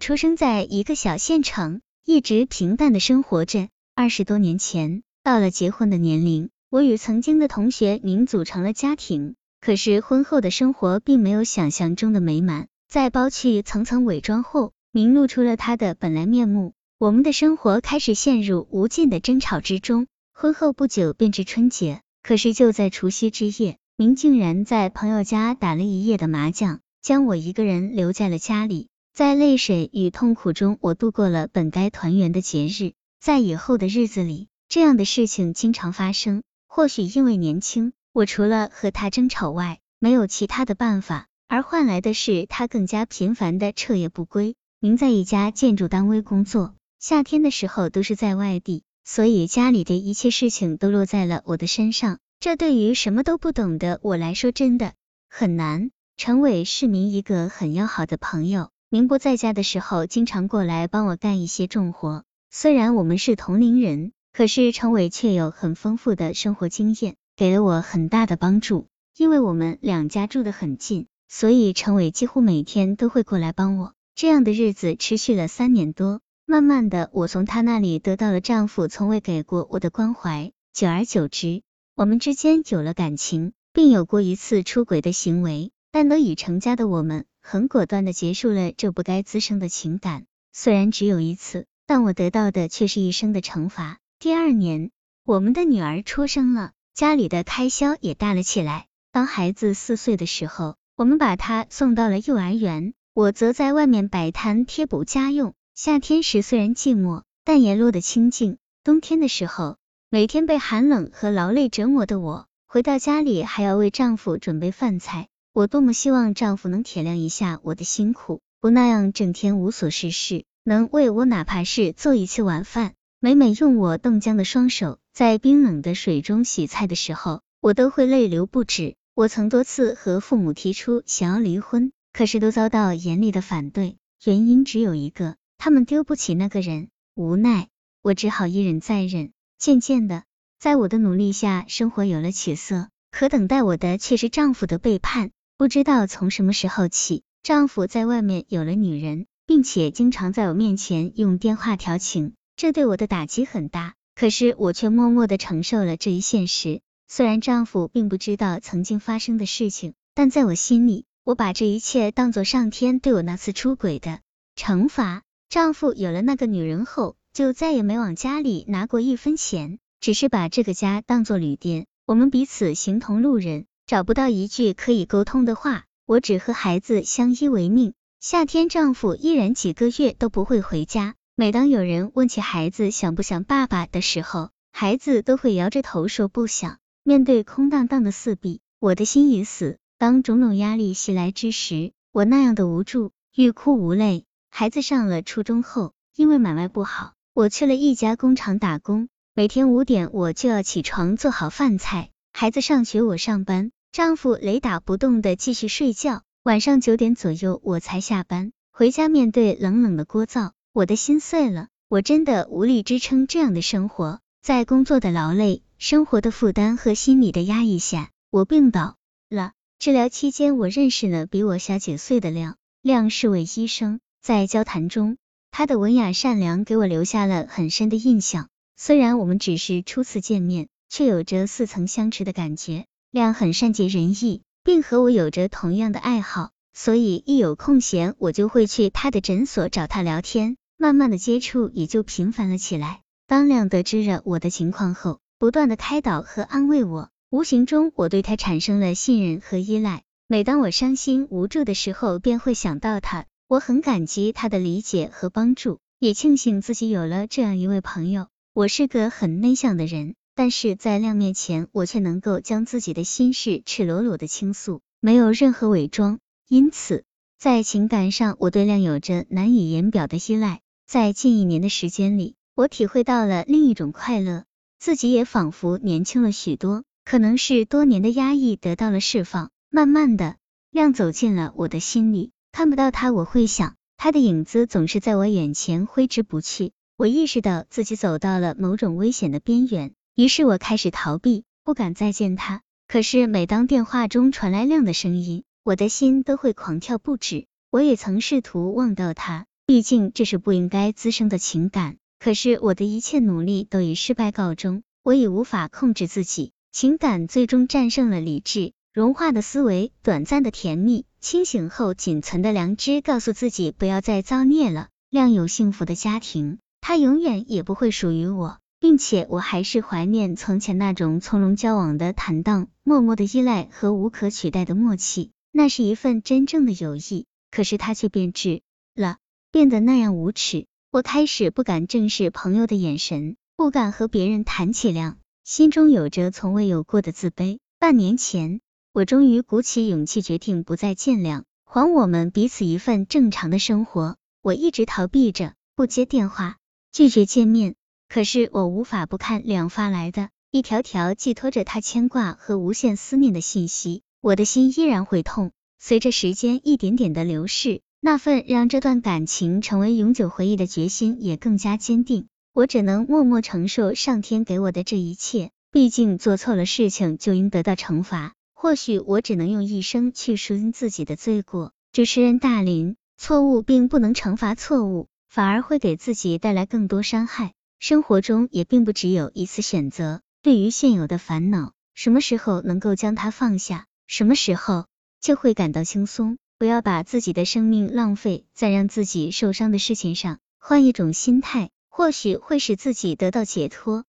[0.00, 3.68] 出生在一个小县城，一直平淡的生活着。
[3.94, 9.34] 二十多年前，到了结婚的年龄，我与曾经的同学明组成了家庭。
[9.60, 16.72] 可是婚后的生活并没有想象中的美满，在剥去层层伪装后，明露出了他的本来面目。
[16.98, 20.06] 我们的生活开始陷入无尽的争吵之中。
[20.32, 28.88] 婚后不久便至春节，可是就在除夕之夜，明竟然在朋友家打了一夜的麻将，将我一个人留在了家里。
[29.20, 32.94] 在泪水与痛苦中，我度过了本该团圆的节日。
[33.20, 36.42] 在以后的日子里，这样的事情经常发生。
[36.66, 44.54] 或许因为年轻，我除了和他争吵外，没有其他的办法，而换来的是他更加频繁的彻夜不归。
[44.80, 52.20] 您在一家建筑单位工作，夏天的时候都是在外地，所以家里的一切事情都落在了我的身上。
[52.38, 54.94] 这对于什么都不懂的我来说，真的
[55.28, 55.90] 很难。
[56.16, 62.24] 陈伟是您一个很要好的朋友，您不在家的时候，经常过来帮我干一些重活。
[62.50, 68.88] 虽然我们是同龄人，可是陈伟却有很丰富的生活经验，给了我很大的帮助。
[69.16, 73.92] 因为我们两家住得很近，所以陈伟几乎每天都会过来帮我。
[74.16, 80.50] 这样的日子持续了三年多，慢慢的，我从他那里得到了丈夫从未给过我的关怀。
[80.72, 81.62] 久而久之，
[81.94, 85.70] 我们之间有了感情，并有过一次出轨的行为。
[85.92, 90.26] 但都已成家的我们，很果断的结束了这不该滋生的情感。
[90.52, 91.66] 虽然只有一次。
[91.90, 93.98] 但我得到的却是一生的惩罚。
[94.20, 94.92] 第二年，
[95.24, 98.86] 我们的女儿出生了，家里的开销也大了起来。
[99.10, 105.54] 当孩子四岁的时候，我们把她送到了幼儿园，我则在外面摆摊贴补家用。
[105.74, 108.58] 夏天时虽然寂寞，但也落得清静。
[108.84, 109.76] 冬天的时候，
[110.08, 115.26] 每天被寒冷和劳累折磨的我，回到家里还要为丈夫准备饭菜。
[115.60, 120.46] 我多么希望丈夫能体谅一下我的辛苦，不那样整天无所事事。
[120.64, 128.94] 能为我哪怕是做一次晚饭，每每用我冻僵的双手在冰冷的水中洗菜的时候，我都会泪流不止。
[129.14, 136.88] 我曾多次和父母提出想要离婚，可是都遭到严厉的反对，原因只有一个，他们丢不起那个人。
[137.14, 137.68] 无奈，
[138.00, 139.32] 我只好一忍再忍。
[139.58, 140.22] 渐渐的，
[140.58, 145.32] 在我的努力下，生活有了起色，可等待我的却是丈夫的背叛。
[145.60, 149.26] 不知道从什么时候起，丈夫在外面有了女人。
[149.44, 153.92] 并且经常在我面前用电话调情，这对我的打击很大。
[154.14, 156.80] 可是我却默默的承受了这一现实。
[157.08, 164.20] 虽然丈夫并不知道曾经发生的事情，但在我心里，我把这一切当做上天对我那次出轨的
[164.56, 165.24] 惩罚。
[165.50, 171.84] 丈夫有了那个女人后，就再也没往家里拿过一分钱，只是把这个家当做旅店。
[172.06, 175.82] 我们彼此形同路人，找不到一句可以沟通的话。
[176.06, 177.92] 我只和孩子相依为命。
[178.20, 181.16] 夏天，丈夫依然几个月都不会回家。
[181.34, 186.78] 每当有人问起孩子想不想爸爸的时候，孩子都会摇着头说不想。
[187.02, 189.78] 面对空荡荡的四壁，我的心已死。
[189.98, 194.24] 当种种压力袭来之时，我那样的无助，欲哭无泪。
[194.50, 199.08] 孩子上了初中后，因为买卖不好，我去了一家工厂打工。
[199.34, 206.22] 每天五点我就要起床做好饭菜，孩子上学我上班，丈夫雷打不动的继续睡觉。
[206.44, 211.66] 晚上九点左右我才下班，回家面对冷冷的锅灶，我的心碎了。
[211.88, 218.96] 我真的无力支撑这样的生活，在工作的劳累、生活的负担和心理的压抑下，我病倒
[219.28, 219.54] 了。
[219.80, 223.98] 治疗期间，我认识了比我小几岁的亮，亮是位医生。
[224.22, 225.16] 在交谈中，
[225.50, 228.48] 他的文雅善良给我留下了很深的印象。
[228.76, 232.86] 虽然我们只是初次见面，却有着似曾相识的感觉。
[233.10, 234.42] 亮很善解人意。
[234.62, 240.58] 并和我有着同样的爱好，所以一有空闲，我就会去他的诊所找他聊天。
[240.76, 243.00] 慢慢的接触也就频繁了起来。
[243.26, 250.02] 当亮得知了我的情况后，不断的开导和安慰我，无形中我对他产生了信任和依赖。
[250.26, 253.24] 每当我伤心无助的时候，便会想到他。
[253.48, 258.28] 我很感激他的理解和帮助，也庆幸自己有了这样一位朋友。
[258.52, 260.14] 我是个很内向的人。
[260.40, 266.18] 但是在亮面前，我却能够将自己的心事赤裸裸的倾诉，没有任何伪装。
[266.48, 267.04] 因此，
[267.38, 270.62] 在情感上，我对亮有着难以言表的依赖。
[270.86, 274.44] 在近一年的时间里，我体会到了另一种快乐，
[274.78, 276.84] 自己也仿佛年轻了许多。
[277.04, 280.36] 可能是多年的压抑得到了释放，慢慢的，
[280.70, 282.30] 亮走进了我的心里。
[282.50, 286.72] 看不到他，我会想，他的影子总是在我眼前挥之不去。
[286.96, 289.92] 我意识到自己走到了某种危险的边缘。
[290.14, 292.62] 于是我开始逃避，不敢再见他。
[292.88, 297.46] 可是每当电话中传来亮的声音，我的心都会狂跳不止。
[297.70, 301.98] 我也曾试图忘掉他，毕竟这是不应该滋生的情感。
[302.18, 308.72] 可是我的一切努力都以失败告终，我已无法控制自己，情感最终战胜了理智。
[308.92, 314.88] 融化的思维，短暂的甜蜜，清醒后仅存的良知，告诉自己不要再造孽了。
[315.10, 327.26] 亮有幸福的家庭，他永远也不会属于我，并且我还是怀念从前那种从容交往的坦荡，默默的依赖和无可取代的默契，那是一份真正的友谊。
[327.50, 328.62] 可是他却变质
[328.94, 329.18] 了，
[329.52, 330.66] 变得那样无耻。
[330.90, 337.58] 我开始不敢正视朋友的眼神，不敢和别人谈起量，心中有着从未有过的自卑。
[337.78, 338.60] 半年前。
[338.92, 344.16] 我终于鼓起勇气，决定不再见谅，还我们彼此一份正常的生活。
[344.42, 346.56] 我一直逃避着，不接电话，
[346.90, 347.76] 拒绝见面。
[348.12, 355.52] 可是我无法不看两发来的一条条寄托着他牵挂和无限思念的信息，我的心依然会痛。
[355.78, 362.26] 随着时间一点点的流逝，那份让这段感情成为永久回忆的决心也更加坚定。
[362.52, 368.34] 我只能默默承受上天给我的这一切，毕竟做错了事情就应得到惩罚。
[368.54, 371.70] 或许我只能用一生去赎自己的罪过。
[371.92, 377.52] 主持人大林，错误并不能惩罚错误，反而会给自己带来更多伤害。
[377.80, 380.20] 生活中也并不只有一次选择。
[380.42, 384.86] 对于现有的烦恼，什么时候能够将它放下，什么时候
[385.18, 386.36] 就会感到轻松。
[386.58, 394.04] 不要把自己的生命浪费在让自己受伤的事情上，换一种心态，或许会使自己得到解脱。